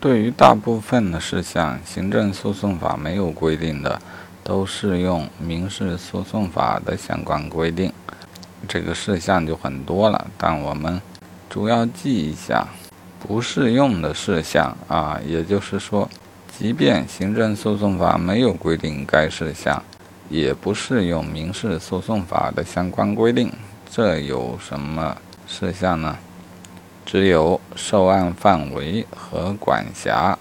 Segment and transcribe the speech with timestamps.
[0.00, 4.00] 对于大部分的事项，行政诉讼法没有规定的，
[4.42, 7.92] 都适用民事诉讼法的相关规定。
[8.68, 11.00] 这个事项就很多了，但我们
[11.48, 12.66] 主要记一下
[13.18, 16.08] 不适用的事项啊，也就是说，
[16.58, 19.82] 即便行政诉讼法没有规定该事项，
[20.28, 23.50] 也不适用民事诉讼法的相关规定。
[23.90, 25.16] 这有什么
[25.46, 26.16] 事项呢？
[27.04, 30.38] 只有受案范围和管辖。